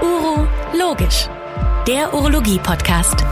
[0.00, 0.46] Uro
[0.78, 1.28] Logisch,
[1.88, 3.24] der Urologie-Podcast.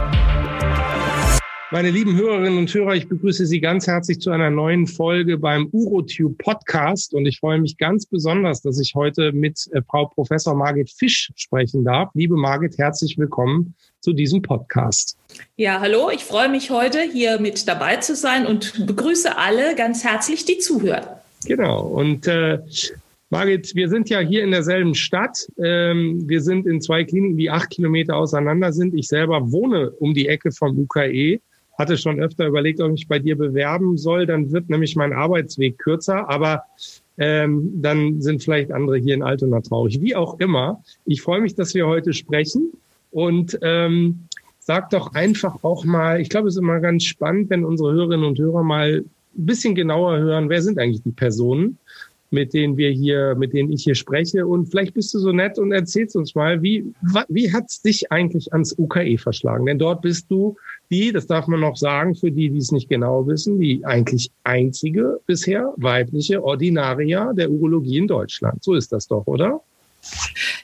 [1.70, 5.68] Meine lieben Hörerinnen und Hörer, ich begrüße Sie ganz herzlich zu einer neuen Folge beim
[5.70, 10.56] UroTube Podcast und ich freue mich ganz besonders, dass ich heute mit äh, Frau Professor
[10.56, 12.10] Margit Fisch sprechen darf.
[12.14, 15.16] Liebe Margit, herzlich willkommen zu diesem Podcast.
[15.56, 20.02] Ja, hallo, ich freue mich heute hier mit dabei zu sein und begrüße alle ganz
[20.02, 21.04] herzlich, die zuhören.
[21.44, 21.82] Genau.
[21.82, 22.58] Und äh,
[23.30, 25.46] Margit, wir sind ja hier in derselben Stadt.
[25.62, 28.94] Ähm, wir sind in zwei Kliniken, die acht Kilometer auseinander sind.
[28.94, 31.40] Ich selber wohne um die Ecke vom UKE
[31.80, 34.26] hatte schon öfter überlegt, ob ich mich bei dir bewerben soll.
[34.26, 36.62] Dann wird nämlich mein Arbeitsweg kürzer, aber
[37.18, 40.00] ähm, dann sind vielleicht andere hier in Altona traurig.
[40.00, 42.72] Wie auch immer, ich freue mich, dass wir heute sprechen
[43.10, 44.26] und ähm,
[44.58, 48.26] sag doch einfach auch mal, ich glaube, es ist immer ganz spannend, wenn unsere Hörerinnen
[48.26, 51.78] und Hörer mal ein bisschen genauer hören, wer sind eigentlich die Personen,
[52.30, 54.46] mit denen wir hier, mit denen ich hier spreche.
[54.46, 56.92] Und vielleicht bist du so nett und erzählst uns mal, wie,
[57.28, 59.66] wie hat's dich eigentlich ans UKE verschlagen?
[59.66, 60.56] Denn dort bist du
[60.90, 64.30] die, das darf man noch sagen, für die, die es nicht genau wissen, die eigentlich
[64.44, 68.62] einzige bisher weibliche Ordinaria der Urologie in Deutschland.
[68.62, 69.62] So ist das doch, oder?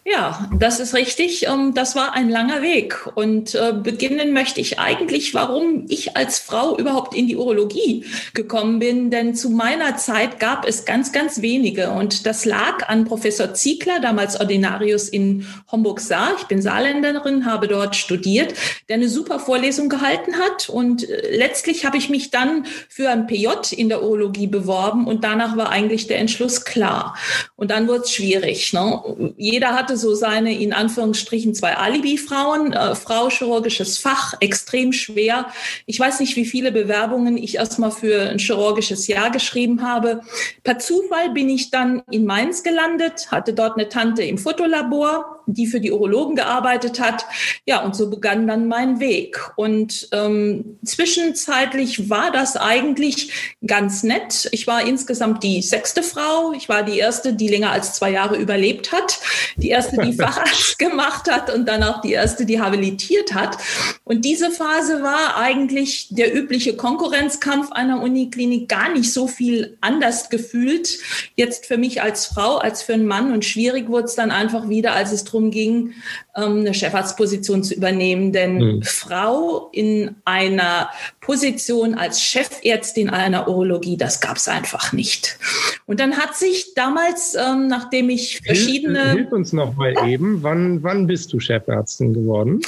[0.04, 1.46] Ja, das ist richtig.
[1.46, 3.08] Ähm, das war ein langer Weg.
[3.14, 8.78] Und äh, beginnen möchte ich eigentlich, warum ich als Frau überhaupt in die Urologie gekommen
[8.78, 9.10] bin.
[9.10, 11.90] Denn zu meiner Zeit gab es ganz, ganz wenige.
[11.90, 16.36] Und das lag an Professor Ziegler, damals Ordinarius in Homburg-Saar.
[16.38, 18.54] Ich bin Saarländerin, habe dort studiert,
[18.88, 20.68] der eine super Vorlesung gehalten hat.
[20.68, 25.06] Und äh, letztlich habe ich mich dann für ein PJ in der Urologie beworben.
[25.06, 27.16] Und danach war eigentlich der Entschluss klar.
[27.56, 28.72] Und dann wurde es schwierig.
[28.72, 29.25] Ne?
[29.36, 32.72] Jeder hatte so seine, in Anführungsstrichen, zwei Alibi-Frauen.
[32.72, 35.46] Äh, Frau, chirurgisches Fach, extrem schwer.
[35.86, 40.20] Ich weiß nicht, wie viele Bewerbungen ich erstmal für ein chirurgisches Jahr geschrieben habe.
[40.62, 45.66] Per Zufall bin ich dann in Mainz gelandet, hatte dort eine Tante im Fotolabor die
[45.66, 47.26] für die Urologen gearbeitet hat.
[47.66, 49.38] Ja, und so begann dann mein Weg.
[49.56, 54.48] Und ähm, zwischenzeitlich war das eigentlich ganz nett.
[54.52, 56.52] Ich war insgesamt die sechste Frau.
[56.52, 59.18] Ich war die erste, die länger als zwei Jahre überlebt hat.
[59.56, 63.58] Die erste, die Facharzt gemacht hat und dann auch die erste, die habilitiert hat.
[64.04, 70.30] Und diese Phase war eigentlich der übliche Konkurrenzkampf einer Uniklinik gar nicht so viel anders
[70.30, 70.98] gefühlt.
[71.36, 73.32] Jetzt für mich als Frau, als für einen Mann.
[73.32, 75.92] Und schwierig wurde es dann einfach wieder, als es darum ging,
[76.36, 78.32] ähm, eine Chefarztposition zu übernehmen.
[78.32, 78.82] Denn mhm.
[78.82, 80.88] Frau in einer
[81.20, 85.38] Position als Chefärztin einer Urologie, das gab es einfach nicht.
[85.86, 89.02] Und dann hat sich damals, ähm, nachdem ich verschiedene...
[89.02, 92.60] Hilf, hilf uns noch mal eben, wann, wann bist du Chefärztin geworden?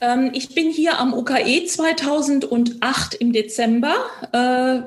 [0.00, 3.94] Ähm, ich bin hier am UKE 2008 im Dezember
[4.32, 4.80] äh,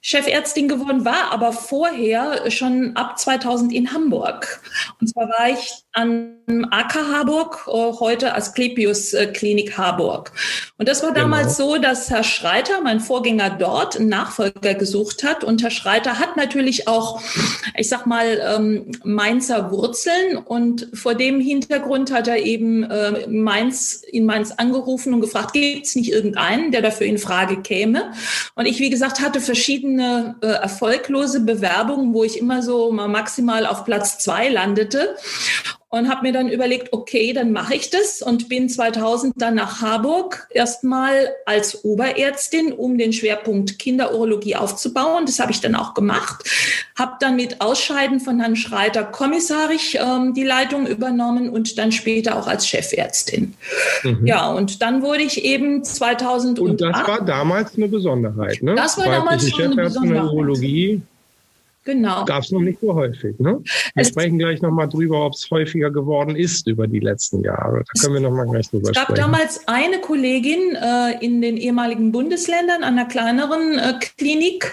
[0.00, 4.60] Chefärztin geworden, war aber vorher schon ab 2000 in Hamburg.
[5.00, 6.38] Und zwar war ich an
[6.70, 10.32] AK Harburg, äh, heute Asklepios äh, Klinik Harburg.
[10.76, 11.74] Und das war damals genau.
[11.74, 15.44] so, dass Herr Schreiter, mein Vorgänger dort, einen Nachfolger gesucht hat.
[15.44, 17.22] Und Herr Schreiter hat natürlich auch,
[17.76, 20.36] ich sag mal, ähm, Mainzer Wurzeln.
[20.36, 25.86] Und vor dem Hintergrund hat er eben äh, Mainz in Mainz angerufen und gefragt, gibt
[25.86, 28.12] es nicht irgendeinen, der dafür in Frage käme?
[28.54, 33.66] Und ich, wie gesagt, hatte verschiedene äh, erfolglose Bewerbungen, wo ich immer so mal maximal
[33.66, 35.16] auf Platz zwei landete
[35.92, 39.82] und habe mir dann überlegt, okay, dann mache ich das und bin 2000 dann nach
[39.82, 45.26] Harburg erstmal als Oberärztin, um den Schwerpunkt Kinderurologie aufzubauen.
[45.26, 46.48] Das habe ich dann auch gemacht.
[46.98, 52.38] Habe dann mit Ausscheiden von Herrn Schreiter kommissarisch ähm, die Leitung übernommen und dann später
[52.38, 53.52] auch als Chefärztin.
[54.02, 54.26] Mhm.
[54.26, 56.58] Ja, und dann wurde ich eben 2008.
[56.58, 58.74] Und das war damals eine Besonderheit, ne?
[58.76, 60.24] Das war damals schon eine Besonderheit.
[60.24, 61.02] Urologie.
[61.84, 62.24] Genau.
[62.24, 63.38] Gab es noch nicht so häufig.
[63.40, 63.60] Ne?
[63.94, 67.82] Wir es sprechen gleich nochmal drüber, ob es häufiger geworden ist über die letzten Jahre.
[67.92, 69.12] Da können wir nochmal gleich drüber sprechen.
[69.12, 74.72] Es gab damals eine Kollegin äh, in den ehemaligen Bundesländern an einer kleineren äh, Klinik,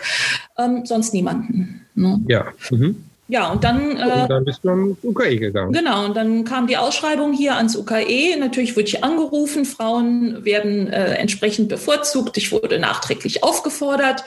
[0.57, 1.85] ähm, sonst niemanden.
[1.95, 2.23] Ne?
[2.27, 2.53] Ja.
[2.69, 3.08] Mhm.
[3.29, 3.95] Ja, und dann.
[3.95, 5.71] Äh, und dann bist du ans UKE gegangen.
[5.71, 8.35] Genau, und dann kam die Ausschreibung hier ans UKE.
[8.39, 12.37] Natürlich wurde ich angerufen, Frauen werden äh, entsprechend bevorzugt.
[12.37, 14.23] Ich wurde nachträglich aufgefordert.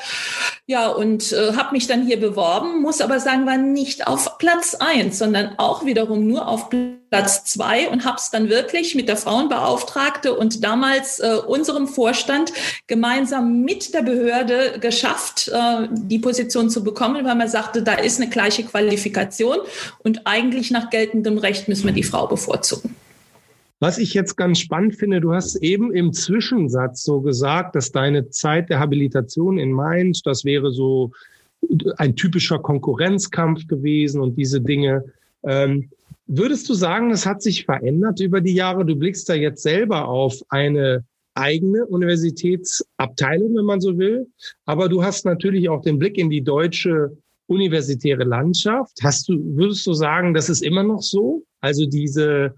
[0.67, 4.77] Ja, und äh, habe mich dann hier beworben, muss aber sagen, war nicht auf Platz
[4.79, 7.02] eins, sondern auch wiederum nur auf Platz
[7.45, 12.53] zwei und habe es dann wirklich mit der Frauenbeauftragte und damals äh, unserem Vorstand
[12.87, 18.21] gemeinsam mit der Behörde geschafft, äh, die Position zu bekommen, weil man sagte, da ist
[18.21, 19.59] eine gleiche Qualifikation
[20.03, 22.97] und eigentlich nach geltendem Recht müssen wir die Frau bevorzugen.
[23.79, 28.31] Was ich jetzt ganz spannend finde, du hast eben im Zwischensatz so gesagt, dass deine
[28.31, 31.11] Zeit der Habilitation in Mainz, das wäre so
[31.97, 35.05] ein typischer Konkurrenzkampf gewesen und diese Dinge.
[35.45, 35.91] Ähm,
[36.35, 38.87] Würdest du sagen, das hat sich verändert über die Jahre?
[38.87, 44.27] Du blickst da jetzt selber auf eine eigene Universitätsabteilung, wenn man so will.
[44.65, 47.15] Aber du hast natürlich auch den Blick in die deutsche
[47.49, 48.93] universitäre Landschaft.
[49.03, 51.43] Hast du, würdest du sagen, das ist immer noch so?
[51.61, 52.55] Also diese,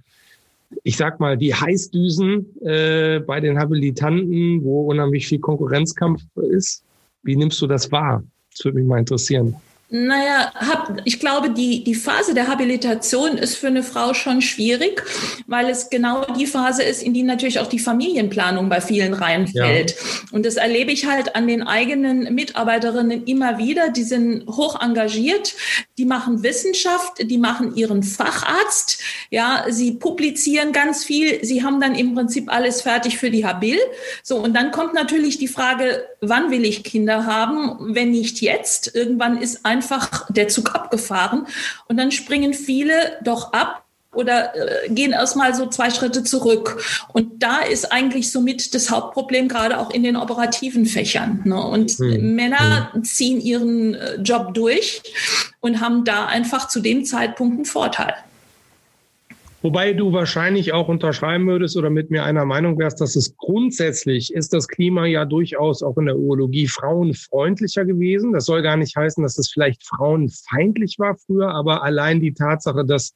[0.84, 6.84] ich sag mal, die Heißdüsen äh, bei den Habilitanten, wo unheimlich viel Konkurrenzkampf ist.
[7.24, 8.22] Wie nimmst du das wahr?
[8.52, 9.56] Das würde mich mal interessieren.
[9.90, 15.02] Naja, hab, ich glaube, die, die Phase der Habilitation ist für eine Frau schon schwierig,
[15.46, 19.90] weil es genau die Phase ist, in die natürlich auch die Familienplanung bei vielen reinfällt.
[19.92, 19.96] Ja.
[20.32, 23.90] Und das erlebe ich halt an den eigenen Mitarbeiterinnen immer wieder.
[23.90, 25.54] Die sind hoch engagiert,
[25.98, 31.94] die machen Wissenschaft, die machen ihren Facharzt, ja, sie publizieren ganz viel, sie haben dann
[31.94, 33.78] im Prinzip alles fertig für die Habil.
[34.22, 37.94] So, und dann kommt natürlich die Frage, wann will ich Kinder haben?
[37.94, 41.46] Wenn nicht jetzt, irgendwann ist ein einfach der Zug abgefahren.
[41.88, 46.80] Und dann springen viele doch ab oder äh, gehen erstmal so zwei Schritte zurück.
[47.12, 51.42] Und da ist eigentlich somit das Hauptproblem, gerade auch in den operativen Fächern.
[51.44, 51.60] Ne?
[51.60, 51.98] Und.
[51.98, 53.02] Männer hm.
[53.02, 55.02] ziehen ihren äh, Job durch
[55.60, 58.14] und haben da einfach zu dem Zeitpunkt einen Vorteil.
[59.64, 64.30] Wobei du wahrscheinlich auch unterschreiben würdest oder mit mir einer Meinung wärst, dass es grundsätzlich
[64.34, 68.34] ist das Klima ja durchaus auch in der Urologie frauenfreundlicher gewesen.
[68.34, 72.84] Das soll gar nicht heißen, dass es vielleicht frauenfeindlich war früher, aber allein die Tatsache,
[72.84, 73.14] dass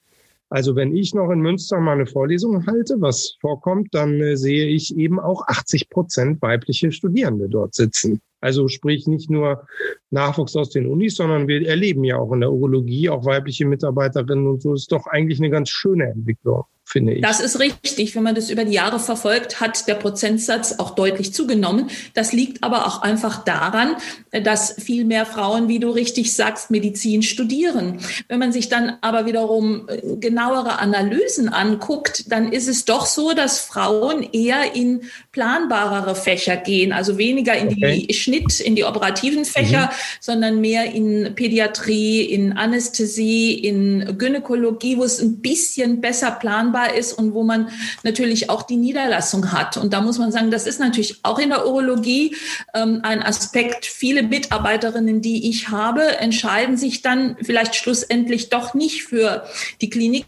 [0.50, 4.67] also wenn ich noch in Münster mal eine Vorlesung halte, was vorkommt, dann äh, sehe
[4.67, 8.21] ich eben auch 80 Prozent weibliche Studierende dort sitzen.
[8.41, 9.67] Also sprich nicht nur
[10.11, 14.47] Nachwuchs aus den Unis, sondern wir erleben ja auch in der Urologie auch weibliche Mitarbeiterinnen
[14.47, 17.23] und so ist doch eigentlich eine ganz schöne Entwicklung finde ich.
[17.23, 18.17] Das ist richtig.
[18.17, 21.90] Wenn man das über die Jahre verfolgt, hat der Prozentsatz auch deutlich zugenommen.
[22.14, 23.96] Das liegt aber auch einfach daran,
[24.31, 27.99] dass viel mehr Frauen, wie du richtig sagst, Medizin studieren.
[28.29, 33.35] Wenn man sich dann aber wiederum äh, genauere Analysen anguckt, dann ist es doch so,
[33.35, 35.02] dass Frauen eher in
[35.32, 38.06] planbarere Fächer gehen, also weniger in okay.
[38.08, 40.19] die Schnitt, in die operativen Fächer, mhm.
[40.20, 46.94] sondern mehr in Pädiatrie, in Anästhesie, in Gynäkologie, wo es ein bisschen besser planbar planbar
[46.94, 47.70] ist und wo man
[48.02, 49.76] natürlich auch die Niederlassung hat.
[49.76, 52.36] Und da muss man sagen, das ist natürlich auch in der Urologie
[52.75, 53.86] ähm, ein Aspekt.
[53.86, 59.44] Viele Mitarbeiterinnen, die ich habe, entscheiden sich dann vielleicht schlussendlich doch nicht für
[59.80, 60.26] die Klinik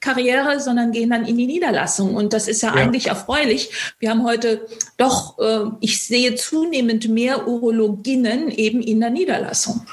[0.00, 2.14] Karriere, sondern gehen dann in die Niederlassung.
[2.14, 2.74] Und das ist ja, ja.
[2.74, 3.94] eigentlich erfreulich.
[3.98, 4.66] Wir haben heute
[4.98, 9.86] doch, äh, ich sehe zunehmend mehr Urologinnen eben in der Niederlassung.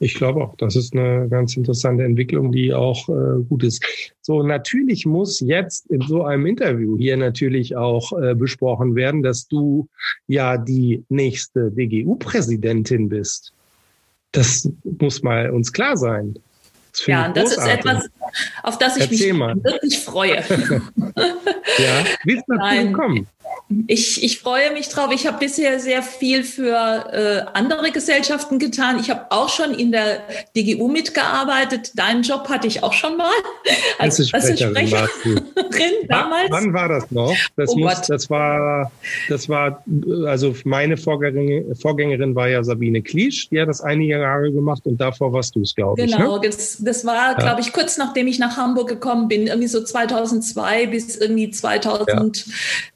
[0.00, 3.84] Ich glaube auch, das ist eine ganz interessante Entwicklung, die auch äh, gut ist.
[4.20, 9.48] So, natürlich muss jetzt in so einem Interview hier natürlich auch äh, besprochen werden, dass
[9.48, 9.88] du
[10.28, 13.52] ja die nächste DGU-Präsidentin bist.
[14.32, 16.34] Das muss mal uns klar sein.
[16.92, 18.08] Das ja, das ist etwas,
[18.62, 19.56] auf das ich Erzähl mich mal.
[19.64, 20.36] wirklich freue.
[21.78, 23.26] ja, wie ist das gekommen?
[23.86, 25.10] Ich, ich freue mich drauf.
[25.12, 26.72] Ich habe bisher sehr viel für
[27.12, 28.98] äh, andere Gesellschaften getan.
[28.98, 30.20] Ich habe auch schon in der
[30.56, 31.92] DGU mitgearbeitet.
[31.94, 33.30] Deinen Job hatte ich auch schon mal
[33.98, 35.10] als Pressesprecherin
[36.08, 36.50] damals.
[36.50, 37.36] Wann war das noch?
[37.56, 38.90] Das, oh muss, das war,
[39.28, 39.84] das war,
[40.26, 44.98] also meine Vorgängerin, Vorgängerin war ja Sabine Kliesch, die hat das einige Jahre gemacht und
[44.98, 46.10] davor warst du es, glaube ich.
[46.10, 46.48] Genau, ne?
[46.48, 50.86] das, das war, glaube ich, kurz nachdem ich nach Hamburg gekommen bin, irgendwie so 2002
[50.86, 52.42] bis irgendwie 2007.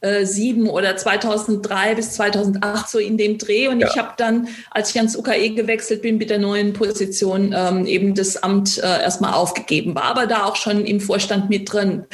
[0.00, 3.68] Ja oder 2003 bis 2008 so in dem Dreh.
[3.68, 3.88] Und ja.
[3.88, 8.14] ich habe dann, als ich ans UKE gewechselt bin mit der neuen Position, ähm, eben
[8.14, 12.04] das Amt äh, erstmal aufgegeben, war aber da auch schon im Vorstand mit drin.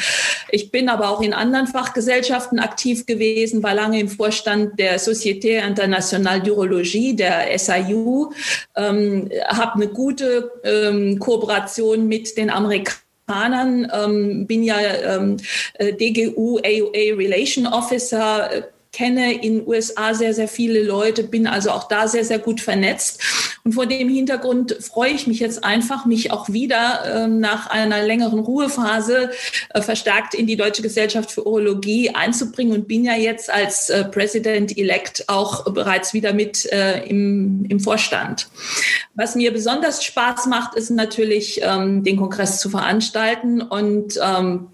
[0.50, 5.66] Ich bin aber auch in anderen Fachgesellschaften aktiv gewesen, war lange im Vorstand der Société
[5.66, 8.32] Internationale d'Urologie, der SIU,
[8.76, 15.36] ähm, habe eine gute ähm, Kooperation mit den Amerikanern Japanern, ähm, bin ja ähm,
[15.74, 21.70] äh, DGU AUA Relation Officer, äh, kenne in USA sehr, sehr viele Leute, bin also
[21.70, 23.20] auch da sehr, sehr gut vernetzt.
[23.64, 28.02] Und vor dem Hintergrund freue ich mich jetzt einfach, mich auch wieder äh, nach einer
[28.02, 29.30] längeren Ruhephase
[29.74, 34.04] äh, verstärkt in die Deutsche Gesellschaft für Urologie einzubringen und bin ja jetzt als äh,
[34.04, 38.48] President-elect auch bereits wieder mit äh, im, im Vorstand.
[39.14, 44.68] Was mir besonders Spaß macht, ist natürlich, ähm, den Kongress zu veranstalten und ähm,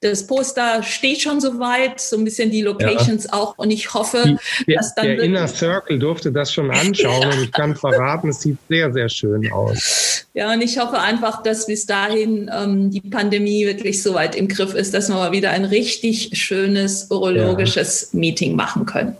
[0.00, 3.32] das Poster steht schon soweit, so ein bisschen die Locations ja.
[3.32, 3.56] auch.
[3.58, 5.06] Und ich hoffe, die, dass dann.
[5.06, 9.08] Der Inner Circle durfte das schon anschauen und ich kann verraten, es sieht sehr, sehr
[9.08, 10.26] schön aus.
[10.34, 14.48] Ja, und ich hoffe einfach, dass bis dahin ähm, die Pandemie wirklich so weit im
[14.48, 18.18] Griff ist, dass wir mal wieder ein richtig schönes urologisches ja.
[18.18, 19.16] Meeting machen können.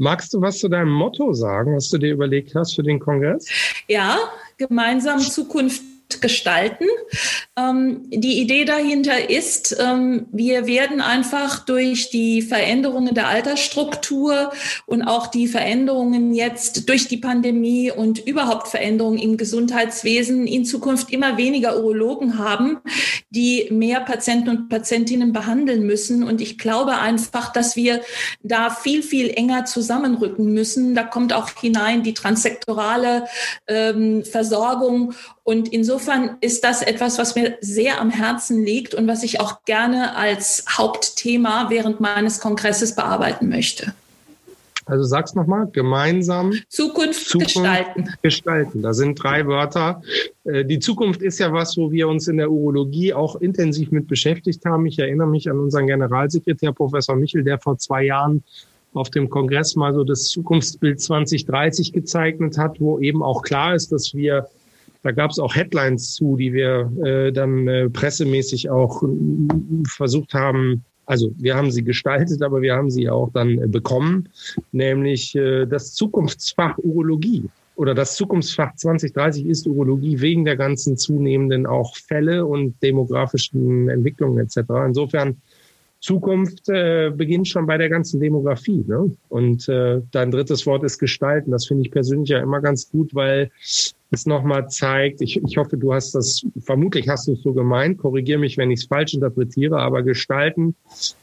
[0.00, 3.48] Magst du was zu deinem Motto sagen, was du dir überlegt hast für den Kongress?
[3.88, 4.16] Ja,
[4.56, 5.82] gemeinsam Zukunft
[6.20, 6.86] gestalten.
[7.56, 14.50] Ähm, die Idee dahinter ist, ähm, wir werden einfach durch die Veränderungen der Altersstruktur
[14.86, 21.10] und auch die Veränderungen jetzt durch die Pandemie und überhaupt Veränderungen im Gesundheitswesen in Zukunft
[21.12, 22.78] immer weniger Urologen haben,
[23.30, 26.22] die mehr Patienten und Patientinnen behandeln müssen.
[26.22, 28.00] Und ich glaube einfach, dass wir
[28.42, 30.94] da viel, viel enger zusammenrücken müssen.
[30.94, 33.26] Da kommt auch hinein die transsektorale
[33.66, 35.14] ähm, Versorgung
[35.48, 39.64] und insofern ist das etwas, was mir sehr am Herzen liegt und was ich auch
[39.64, 43.94] gerne als Hauptthema während meines Kongresses bearbeiten möchte.
[44.84, 48.08] Also sag's nochmal, gemeinsam Zukunft, Zukunft, gestalten.
[48.20, 48.82] Gestalten.
[48.82, 50.02] Da sind drei Wörter.
[50.44, 54.06] Äh, die Zukunft ist ja was, wo wir uns in der Urologie auch intensiv mit
[54.06, 54.84] beschäftigt haben.
[54.84, 58.44] Ich erinnere mich an unseren Generalsekretär, Professor Michel, der vor zwei Jahren
[58.92, 63.92] auf dem Kongress mal so das Zukunftsbild 2030 gezeichnet hat, wo eben auch klar ist,
[63.92, 64.46] dass wir
[65.02, 69.06] da gab es auch Headlines zu, die wir äh, dann äh, pressemäßig auch äh,
[69.86, 70.84] versucht haben.
[71.06, 74.28] Also wir haben sie gestaltet, aber wir haben sie auch dann äh, bekommen,
[74.72, 77.44] nämlich äh, das Zukunftsfach Urologie
[77.78, 84.38] oder das Zukunftsfach 2030 ist Urologie wegen der ganzen zunehmenden auch Fälle und demografischen Entwicklungen
[84.38, 84.58] etc.
[84.84, 85.36] Insofern
[86.00, 88.84] Zukunft äh, beginnt schon bei der ganzen Demografie.
[88.86, 89.16] Ne?
[89.28, 91.52] Und äh, dein drittes Wort ist Gestalten.
[91.52, 93.50] Das finde ich persönlich ja immer ganz gut, weil
[94.10, 97.98] es nochmal zeigt, ich, ich hoffe, du hast das, vermutlich hast du es so gemeint,
[97.98, 100.74] korrigiere mich, wenn ich es falsch interpretiere, aber gestalten,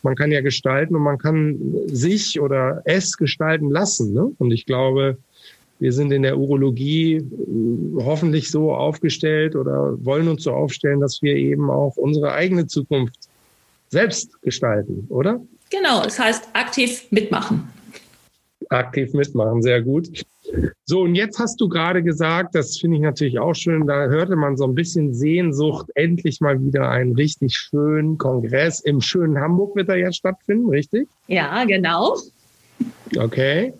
[0.03, 4.13] man kann ja gestalten und man kann sich oder es gestalten lassen.
[4.13, 4.31] Ne?
[4.37, 5.17] Und ich glaube,
[5.79, 7.23] wir sind in der Urologie äh,
[8.03, 13.29] hoffentlich so aufgestellt oder wollen uns so aufstellen, dass wir eben auch unsere eigene Zukunft
[13.89, 15.41] selbst gestalten, oder?
[15.69, 17.67] Genau, es heißt aktiv mitmachen.
[18.69, 20.23] Aktiv mitmachen, sehr gut.
[20.85, 24.35] So, und jetzt hast du gerade gesagt, das finde ich natürlich auch schön, da hörte
[24.35, 28.81] man so ein bisschen Sehnsucht, endlich mal wieder einen richtig schönen Kongress.
[28.81, 31.07] Im schönen Hamburg wird er jetzt stattfinden, richtig?
[31.27, 32.17] Ja, genau.
[33.17, 33.73] Okay.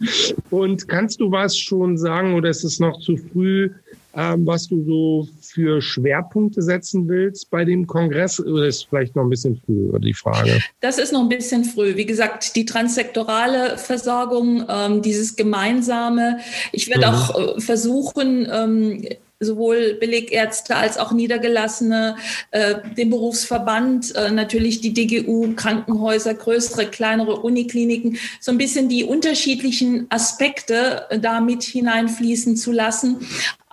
[0.50, 3.69] Und kannst du was schon sagen oder ist es noch zu früh,
[4.15, 8.39] ähm, was du so für Schwerpunkte setzen willst bei dem Kongress?
[8.39, 10.62] Oder ist vielleicht noch ein bisschen früh, oder die Frage?
[10.79, 11.95] Das ist noch ein bisschen früh.
[11.95, 16.39] Wie gesagt, die transsektorale Versorgung, ähm, dieses gemeinsame.
[16.72, 17.13] Ich werde mhm.
[17.13, 19.05] auch äh, versuchen, ähm,
[19.39, 22.15] sowohl Belegärzte als auch Niedergelassene,
[22.51, 29.03] äh, den Berufsverband, äh, natürlich die DGU, Krankenhäuser, größere, kleinere Unikliniken, so ein bisschen die
[29.03, 33.17] unterschiedlichen Aspekte äh, da mit hineinfließen zu lassen.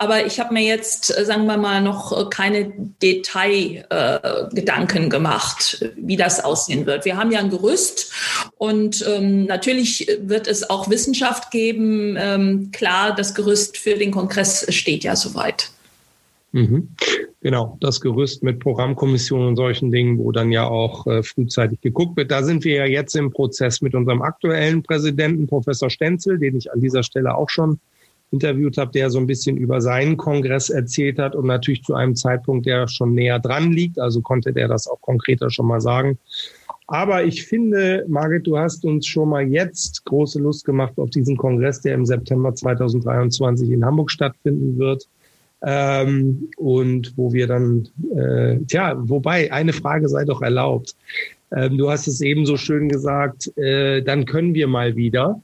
[0.03, 5.85] Aber ich habe mir jetzt, äh, sagen wir mal, noch äh, keine Detailgedanken äh, gemacht,
[5.95, 7.05] wie das aussehen wird.
[7.05, 8.11] Wir haben ja ein Gerüst
[8.57, 12.17] und ähm, natürlich wird es auch Wissenschaft geben.
[12.19, 15.69] Ähm, klar, das Gerüst für den Kongress steht ja soweit.
[16.51, 16.89] Mhm.
[17.39, 22.17] Genau, das Gerüst mit Programmkommissionen und solchen Dingen, wo dann ja auch äh, frühzeitig geguckt
[22.17, 22.29] wird.
[22.29, 26.73] Da sind wir ja jetzt im Prozess mit unserem aktuellen Präsidenten, Professor Stenzel, den ich
[26.73, 27.79] an dieser Stelle auch schon
[28.33, 32.15] interviewt habe, der so ein bisschen über seinen Kongress erzählt hat und natürlich zu einem
[32.15, 33.99] Zeitpunkt, der schon näher dran liegt.
[33.99, 36.17] Also konnte der das auch konkreter schon mal sagen.
[36.87, 41.37] Aber ich finde, Margit, du hast uns schon mal jetzt große Lust gemacht auf diesen
[41.37, 45.07] Kongress, der im September 2023 in Hamburg stattfinden wird.
[45.65, 47.87] Ähm, und wo wir dann,
[48.17, 50.95] äh, tja, wobei, eine Frage sei doch erlaubt.
[51.55, 55.41] Ähm, du hast es eben so schön gesagt, äh, dann können wir mal wieder.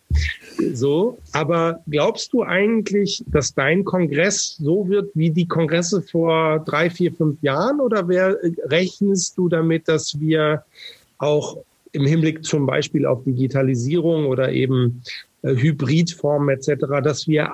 [0.74, 6.90] So, aber glaubst du eigentlich, dass dein Kongress so wird wie die Kongresse vor drei,
[6.90, 7.80] vier, fünf Jahren?
[7.80, 10.64] Oder wer, rechnest du damit, dass wir
[11.20, 11.58] auch
[11.92, 15.02] im Hinblick zum Beispiel auf Digitalisierung oder eben
[15.44, 17.54] äh, Hybridformen etc., dass wir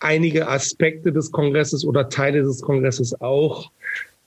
[0.00, 3.70] einige Aspekte des Kongresses oder Teile des Kongresses auch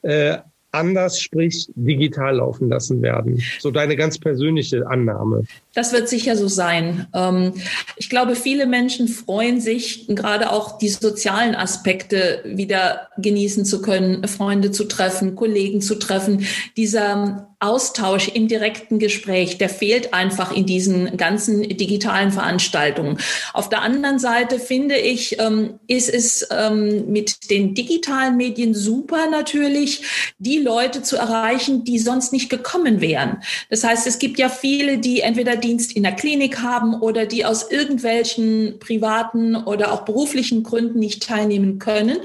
[0.01, 0.37] äh,
[0.71, 3.41] anders, sprich digital laufen lassen werden?
[3.59, 5.43] So deine ganz persönliche Annahme.
[5.73, 7.07] Das wird sicher so sein.
[7.13, 7.53] Ähm,
[7.97, 14.27] ich glaube, viele Menschen freuen sich, gerade auch die sozialen Aspekte wieder genießen zu können,
[14.27, 16.45] Freunde zu treffen, Kollegen zu treffen.
[16.77, 23.17] Dieser Austausch im direkten Gespräch, der fehlt einfach in diesen ganzen digitalen Veranstaltungen.
[23.53, 29.29] Auf der anderen Seite finde ich, ähm, ist es ähm, mit den digitalen Medien super
[29.29, 33.43] natürlich, die Leute zu erreichen, die sonst nicht gekommen wären.
[33.69, 37.43] Das heißt, es gibt ja viele, die entweder Dienst in der Klinik haben oder die
[37.43, 42.19] aus irgendwelchen privaten oder auch beruflichen Gründen nicht teilnehmen können.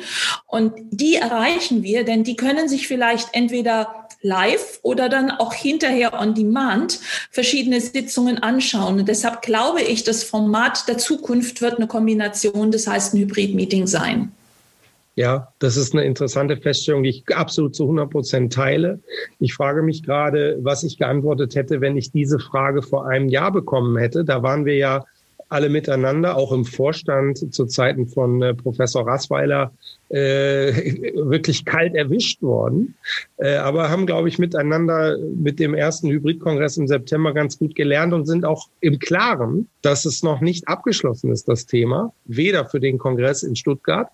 [0.47, 6.19] Und die erreichen wir, denn die können sich vielleicht entweder live oder dann auch hinterher
[6.19, 7.01] on demand
[7.31, 9.01] verschiedene Sitzungen anschauen.
[9.01, 13.87] Und deshalb glaube ich, das Format der Zukunft wird eine Kombination, das heißt ein Hybrid-Meeting
[13.87, 14.33] sein.
[15.17, 18.99] Ja, das ist eine interessante Feststellung, die ich absolut zu 100 Prozent teile.
[19.39, 23.53] Ich frage mich gerade, was ich geantwortet hätte, wenn ich diese Frage vor einem Jahr
[23.53, 24.25] bekommen hätte.
[24.25, 25.05] Da waren wir ja
[25.49, 29.73] alle miteinander, auch im Vorstand zu Zeiten von äh, Professor Rassweiler,
[30.15, 32.95] äh, wirklich kalt erwischt worden.
[33.37, 38.13] Äh, aber haben, glaube ich, miteinander mit dem ersten Hybridkongress im September ganz gut gelernt
[38.13, 42.79] und sind auch im Klaren, dass es noch nicht abgeschlossen ist, das Thema, weder für
[42.79, 44.09] den Kongress in Stuttgart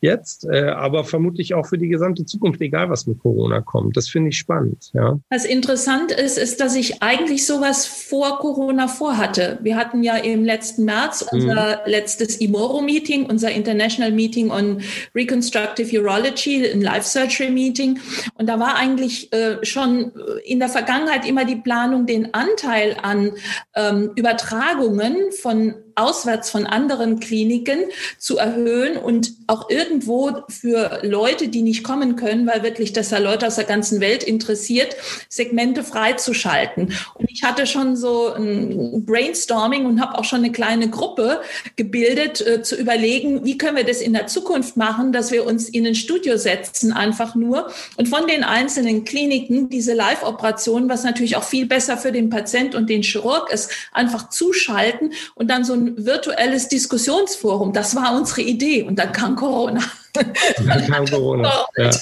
[0.00, 3.96] jetzt, äh, aber vermutlich auch für die gesamte Zukunft, egal was mit Corona kommt.
[3.96, 4.90] Das finde ich spannend.
[4.94, 5.18] Ja.
[5.30, 9.58] Was interessant ist, ist, dass ich eigentlich sowas vor Corona vorhatte.
[9.62, 11.40] Wir hatten ja im letzten März mhm.
[11.40, 11.90] unser mhm.
[11.90, 14.80] letztes IMORO-Meeting, unser International Meeting on
[15.14, 17.98] Reconstructive Urology, ein Life-Surgery-Meeting.
[18.34, 20.12] Und da war eigentlich äh, schon
[20.44, 23.32] in der Vergangenheit immer die Planung, den Anteil an
[23.74, 27.80] ähm, Übertragungen von auswärts von anderen Kliniken
[28.18, 33.18] zu erhöhen und auch irgendwo für Leute, die nicht kommen können, weil wirklich das ja
[33.18, 34.96] Leute aus der ganzen Welt interessiert,
[35.28, 36.92] Segmente freizuschalten.
[37.14, 41.40] Und ich hatte schon so ein Brainstorming und habe auch schon eine kleine Gruppe
[41.76, 45.68] gebildet, äh, zu überlegen, wie können wir das in der Zukunft machen, dass wir uns
[45.68, 51.36] in ein Studio setzen, einfach nur und von den einzelnen Kliniken diese Live-Operation, was natürlich
[51.36, 55.72] auch viel besser für den Patient und den Chirurg ist, einfach zuschalten und dann so
[55.72, 57.72] ein virtuelles Diskussionsforum.
[57.72, 59.82] Das war unsere Idee und dann kam Corona.
[60.66, 61.66] Dann kam Corona.
[61.76, 61.90] ja.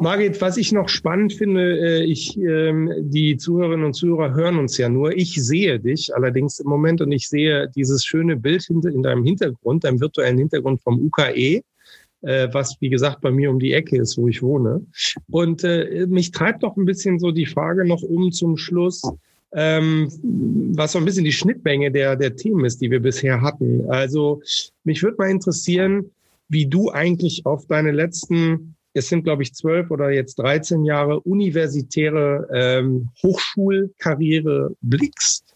[0.00, 4.78] Margit, was ich noch spannend finde, äh, ich, ähm, die Zuhörerinnen und Zuhörer hören uns
[4.78, 5.16] ja nur.
[5.16, 9.82] Ich sehe dich allerdings im Moment und ich sehe dieses schöne Bild in deinem Hintergrund,
[9.82, 11.62] deinem virtuellen Hintergrund vom UKE,
[12.22, 14.86] äh, was wie gesagt bei mir um die Ecke ist, wo ich wohne.
[15.32, 19.02] Und äh, mich treibt doch ein bisschen so die Frage noch um zum Schluss
[19.52, 20.10] ähm,
[20.76, 23.90] was so ein bisschen die Schnittmenge der, der Themen ist, die wir bisher hatten.
[23.90, 24.42] Also
[24.84, 26.10] mich würde mal interessieren,
[26.48, 31.20] wie du eigentlich auf deine letzten, es sind glaube ich zwölf oder jetzt 13 Jahre
[31.20, 35.54] universitäre ähm, Hochschulkarriere blickst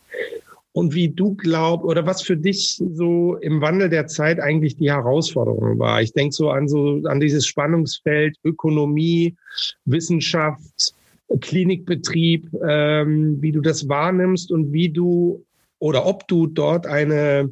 [0.73, 4.91] und wie du glaubst oder was für dich so im Wandel der Zeit eigentlich die
[4.91, 6.01] Herausforderung war.
[6.01, 9.37] Ich denke so an so an dieses Spannungsfeld Ökonomie,
[9.85, 10.95] Wissenschaft,
[11.41, 15.45] Klinikbetrieb, ähm, wie du das wahrnimmst und wie du
[15.83, 17.51] oder ob du dort eine,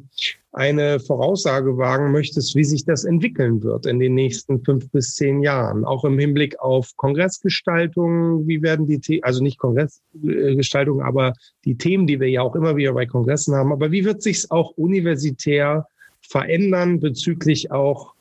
[0.53, 5.41] eine Voraussage wagen möchtest, wie sich das entwickeln wird in den nächsten fünf bis zehn
[5.41, 5.83] Jahren.
[5.83, 11.33] Auch im Hinblick auf Kongressgestaltung, wie werden die, also nicht Kongressgestaltung, aber
[11.65, 14.49] die Themen, die wir ja auch immer wieder bei Kongressen haben, aber wie wird sich
[14.49, 15.87] auch universitär
[16.21, 18.13] verändern bezüglich auch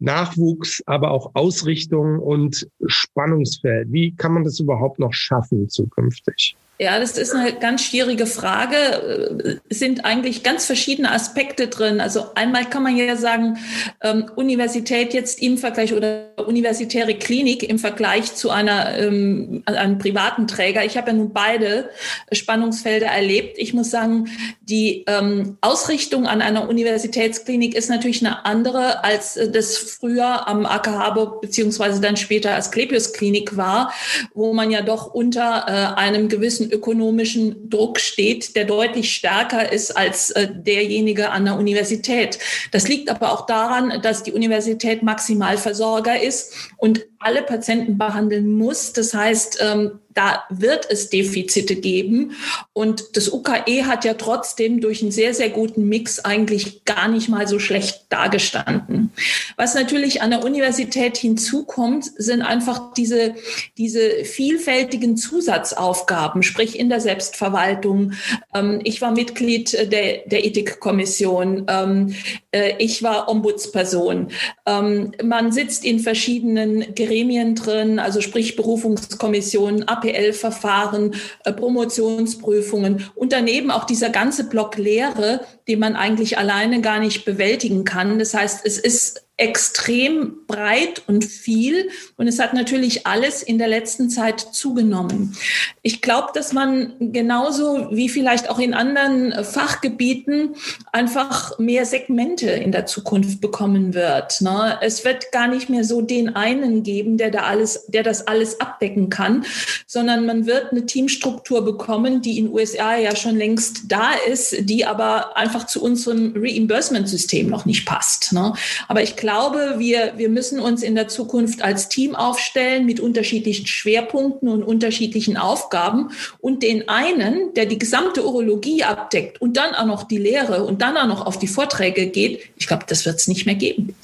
[0.00, 3.90] Nachwuchs, aber auch Ausrichtung und Spannungsfeld.
[3.90, 6.56] Wie kann man das überhaupt noch schaffen zukünftig?
[6.80, 9.60] Ja, das ist eine ganz schwierige Frage.
[9.68, 12.00] Es sind eigentlich ganz verschiedene Aspekte drin.
[12.00, 13.58] Also einmal kann man ja sagen,
[14.00, 20.46] ähm, Universität jetzt im Vergleich oder universitäre Klinik im Vergleich zu einer, ähm, einem privaten
[20.46, 20.84] Träger.
[20.84, 21.90] Ich habe ja nun beide
[22.30, 23.58] Spannungsfelder erlebt.
[23.58, 24.28] Ich muss sagen,
[24.60, 30.86] die ähm, Ausrichtung an einer Universitätsklinik ist natürlich eine andere, als das früher am AK
[30.86, 33.92] Harburg beziehungsweise dann später als Klepius Klinik war,
[34.32, 39.96] wo man ja doch unter äh, einem gewissen ökonomischen Druck steht, der deutlich stärker ist
[39.96, 42.38] als äh, derjenige an der Universität.
[42.72, 48.92] Das liegt aber auch daran, dass die Universität Maximalversorger ist und alle Patienten behandeln muss.
[48.92, 52.32] Das heißt, ähm, da wird es Defizite geben.
[52.72, 57.28] Und das UKE hat ja trotzdem durch einen sehr, sehr guten Mix eigentlich gar nicht
[57.28, 59.12] mal so schlecht dargestanden.
[59.56, 63.34] Was natürlich an der Universität hinzukommt, sind einfach diese,
[63.76, 68.12] diese vielfältigen Zusatzaufgaben, sprich in der Selbstverwaltung.
[68.54, 71.66] Ähm, ich war Mitglied der, der Ethikkommission.
[71.68, 72.14] Ähm,
[72.50, 74.28] äh, ich war Ombudsperson.
[74.66, 77.07] Ähm, man sitzt in verschiedenen Gremien
[77.54, 85.78] drin, also sprich Berufungskommissionen, APL-Verfahren, äh, Promotionsprüfungen und daneben auch dieser ganze Block Lehre, den
[85.78, 88.18] man eigentlich alleine gar nicht bewältigen kann.
[88.18, 93.68] Das heißt, es ist extrem breit und viel und es hat natürlich alles in der
[93.68, 95.36] letzten Zeit zugenommen.
[95.82, 100.56] Ich glaube, dass man genauso wie vielleicht auch in anderen Fachgebieten
[100.90, 104.40] einfach mehr Segmente in der Zukunft bekommen wird.
[104.40, 104.76] Ne?
[104.82, 108.60] Es wird gar nicht mehr so den einen geben, der da alles, der das alles
[108.60, 109.44] abdecken kann,
[109.86, 114.84] sondern man wird eine Teamstruktur bekommen, die in USA ja schon längst da ist, die
[114.84, 118.32] aber einfach zu unserem Reimbursement-System noch nicht passt.
[118.32, 118.52] Ne?
[118.88, 123.66] Aber ich glaube, wir, wir müssen uns in der Zukunft als Team aufstellen mit unterschiedlichen
[123.66, 129.86] Schwerpunkten und unterschiedlichen Aufgaben und den einen, der die gesamte Urologie abdeckt und dann auch
[129.86, 133.16] noch die Lehre und dann auch noch auf die Vorträge geht, ich glaube, das wird
[133.16, 133.94] es nicht mehr geben.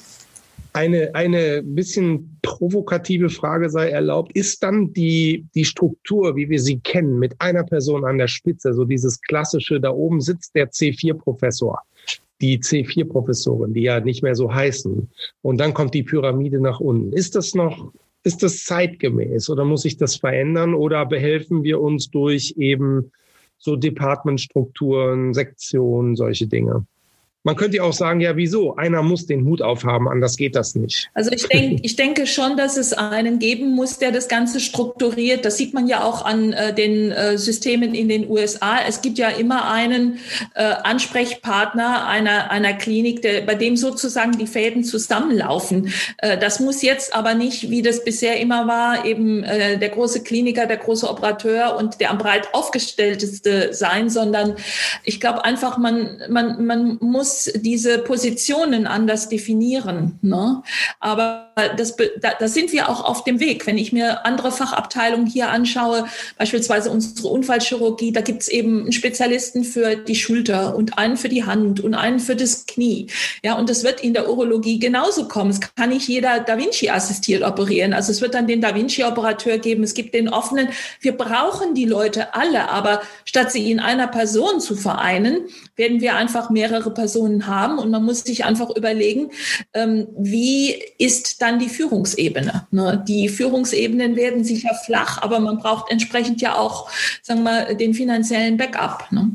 [0.75, 4.33] Eine, eine bisschen provokative Frage sei erlaubt.
[4.33, 8.73] Ist dann die, die Struktur, wie wir sie kennen, mit einer Person an der Spitze,
[8.73, 11.79] so dieses klassische, da oben sitzt der C4-Professor,
[12.41, 15.09] die C4-Professorin, die ja nicht mehr so heißen.
[15.41, 17.13] Und dann kommt die Pyramide nach unten.
[17.13, 22.09] Ist das noch, ist das zeitgemäß oder muss sich das verändern oder behelfen wir uns
[22.09, 23.13] durch eben
[23.59, 26.85] so Departmentstrukturen, Sektionen, solche Dinge?
[27.45, 28.75] Man könnte ja auch sagen, ja, wieso?
[28.75, 31.11] Einer muss den Hut aufhaben, anders geht das nicht.
[31.13, 35.45] Also ich denke, ich denke schon, dass es einen geben muss, der das Ganze strukturiert.
[35.45, 38.79] Das sieht man ja auch an äh, den äh, Systemen in den USA.
[38.87, 40.17] Es gibt ja immer einen
[40.55, 45.93] äh, Ansprechpartner einer, einer Klinik, der, bei dem sozusagen die Fäden zusammenlaufen.
[46.17, 50.23] Äh, das muss jetzt aber nicht, wie das bisher immer war, eben äh, der große
[50.23, 54.55] Kliniker, der große Operateur und der am breit aufgestellteste sein, sondern
[55.03, 60.19] ich glaube einfach, man, man, man muss diese Positionen anders definieren.
[60.21, 60.61] Ne?
[60.99, 63.65] Aber das, da, da sind wir auch auf dem Weg.
[63.65, 66.05] Wenn ich mir andere Fachabteilungen hier anschaue,
[66.37, 71.29] beispielsweise unsere Unfallchirurgie, da gibt es eben einen Spezialisten für die Schulter und einen für
[71.29, 73.07] die Hand und einen für das Knie.
[73.43, 75.51] Ja, und das wird in der Urologie genauso kommen.
[75.51, 77.93] Es kann nicht jeder Da Vinci assistiert operieren.
[77.93, 79.83] Also es wird dann den Da Vinci Operateur geben.
[79.83, 80.67] Es gibt den offenen.
[80.99, 85.45] Wir brauchen die Leute alle, aber statt sie in einer Person zu vereinen,
[85.75, 89.31] werden wir einfach mehrere Personen haben und man muss sich einfach überlegen,
[89.73, 92.67] ähm, wie ist dann die Führungsebene?
[92.71, 93.03] Ne?
[93.07, 96.89] Die Führungsebenen werden sicher flach, aber man braucht entsprechend ja auch,
[97.21, 99.11] sagen wir mal, den finanziellen Backup.
[99.11, 99.31] Ne?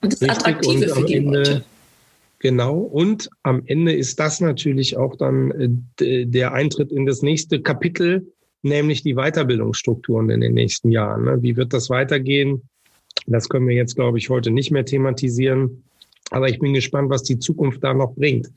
[0.00, 1.64] Und das Richtig, Attraktive und für die Ende, Leute.
[2.40, 2.78] Genau.
[2.78, 8.32] Und am Ende ist das natürlich auch dann äh, der Eintritt in das nächste Kapitel,
[8.62, 11.24] nämlich die Weiterbildungsstrukturen in den nächsten Jahren.
[11.24, 11.42] Ne?
[11.42, 12.62] Wie wird das weitergehen?
[13.26, 15.84] Das können wir jetzt, glaube ich, heute nicht mehr thematisieren.
[16.30, 18.48] Aber ich bin gespannt, was die Zukunft da noch bringt.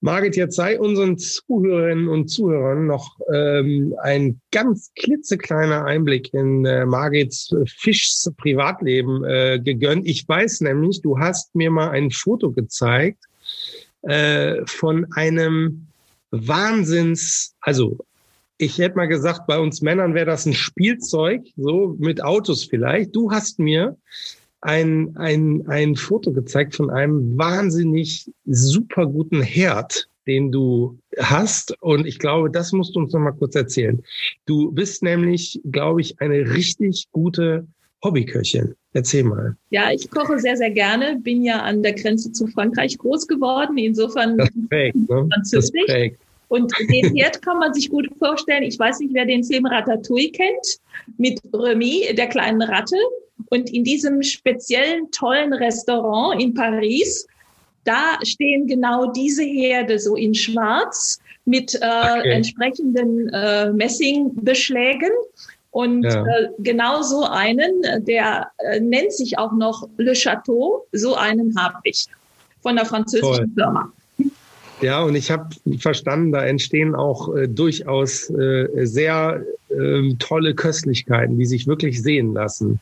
[0.00, 6.84] Margit, jetzt sei unseren Zuhörerinnen und Zuhörern noch ähm, ein ganz klitzekleiner Einblick in äh,
[6.84, 10.06] Margits Fischs Privatleben äh, gegönnt.
[10.06, 13.24] Ich weiß nämlich, du hast mir mal ein Foto gezeigt
[14.02, 15.86] äh, von einem
[16.30, 17.98] Wahnsinns, also
[18.58, 23.14] ich hätte mal gesagt, bei uns Männern wäre das ein Spielzeug, so mit Autos vielleicht.
[23.14, 23.96] Du hast mir
[24.60, 31.74] ein, ein, ein Foto gezeigt von einem wahnsinnig super guten Herd, den du hast.
[31.80, 34.02] Und ich glaube, das musst du uns noch mal kurz erzählen.
[34.46, 37.66] Du bist nämlich, glaube ich, eine richtig gute
[38.02, 38.74] Hobbyköchin.
[38.92, 39.56] Erzähl mal.
[39.70, 41.18] Ja, ich koche sehr, sehr gerne.
[41.20, 43.76] Bin ja an der Grenze zu Frankreich groß geworden.
[43.78, 45.28] Insofern das prägt, ne?
[45.32, 45.70] französisch.
[45.86, 46.20] Das prägt.
[46.48, 48.62] Und den Herd kann man sich gut vorstellen.
[48.62, 50.78] Ich weiß nicht, wer den Film Ratatouille kennt,
[51.18, 52.96] mit Remy, der kleinen Ratte.
[53.50, 57.26] Und in diesem speziellen, tollen Restaurant in Paris,
[57.84, 62.30] da stehen genau diese Herde so in Schwarz mit äh, okay.
[62.30, 65.10] entsprechenden äh, Messingbeschlägen.
[65.70, 66.24] Und ja.
[66.24, 71.78] äh, genau so einen, der äh, nennt sich auch noch Le Chateau, so einen habe
[71.84, 72.06] ich
[72.62, 73.64] von der französischen Toll.
[73.64, 73.92] Firma.
[74.80, 81.38] Ja, und ich habe verstanden, da entstehen auch äh, durchaus äh, sehr äh, tolle Köstlichkeiten,
[81.38, 82.80] die sich wirklich sehen lassen.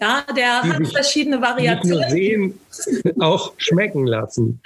[0.00, 2.12] Ja, der hat verschiedene Variationen.
[2.12, 2.54] Nicht nur
[2.90, 4.60] sehen, auch schmecken lassen.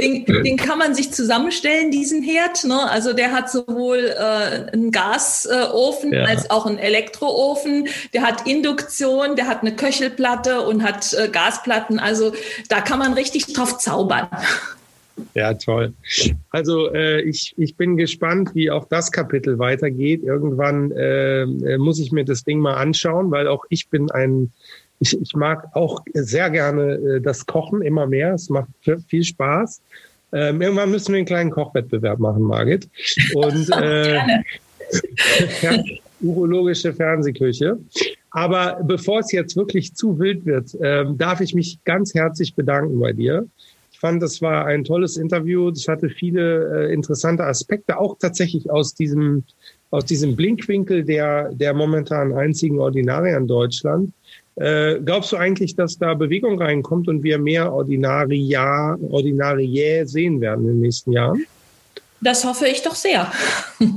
[0.00, 2.64] Den, den, kann man sich zusammenstellen, diesen Herd.
[2.64, 2.88] Ne?
[2.88, 6.24] Also der hat sowohl äh, einen Gasofen ja.
[6.24, 7.88] als auch einen Elektroofen.
[8.12, 11.98] Der hat Induktion, der hat eine Köchelplatte und hat äh, Gasplatten.
[11.98, 12.32] Also
[12.68, 14.28] da kann man richtig drauf zaubern.
[15.34, 15.92] Ja, toll.
[16.50, 20.22] Also äh, ich, ich bin gespannt, wie auch das Kapitel weitergeht.
[20.22, 24.52] Irgendwann äh, äh, muss ich mir das Ding mal anschauen, weil auch ich bin ein,
[24.98, 28.34] ich, ich mag auch sehr gerne äh, das Kochen immer mehr.
[28.34, 28.68] Es macht
[29.08, 29.80] viel Spaß.
[30.32, 32.88] Ähm, irgendwann müssen wir einen kleinen Kochwettbewerb machen, Margit.
[33.34, 34.16] Und äh,
[35.62, 35.82] ja,
[36.20, 37.78] urologische Fernsehküche.
[38.30, 43.00] Aber bevor es jetzt wirklich zu wild wird, äh, darf ich mich ganz herzlich bedanken
[43.00, 43.46] bei dir.
[43.96, 45.70] Ich fand, das war ein tolles Interview.
[45.70, 49.42] Das hatte viele äh, interessante Aspekte, auch tatsächlich aus diesem,
[49.90, 54.12] aus diesem Blinkwinkel der, der momentan einzigen Ordinarier in Deutschland.
[54.56, 60.66] Äh, glaubst du eigentlich, dass da Bewegung reinkommt und wir mehr Ordinaria, Ordinariä sehen werden
[60.66, 61.46] in den nächsten Jahren?
[62.20, 63.30] Das hoffe ich doch sehr.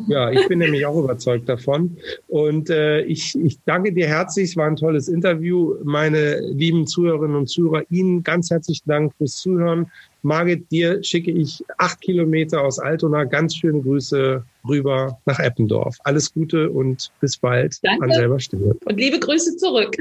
[0.08, 1.98] Ja, ich bin nämlich auch überzeugt davon.
[2.28, 4.50] Und äh, ich, ich danke dir herzlich.
[4.50, 5.76] Es war ein tolles Interview.
[5.84, 9.90] Meine lieben Zuhörerinnen und Zuhörer, Ihnen ganz herzlichen Dank fürs Zuhören.
[10.22, 15.96] Margit, dir schicke ich acht Kilometer aus Altona ganz schöne Grüße rüber nach Eppendorf.
[16.04, 18.04] Alles Gute und bis bald danke.
[18.04, 18.76] an selber Stelle.
[18.86, 19.96] Und liebe Grüße zurück.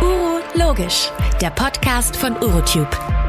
[0.00, 1.10] Uro Logisch,
[1.42, 3.23] der Podcast von Urotube.